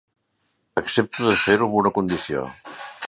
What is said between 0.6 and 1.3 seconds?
Accepto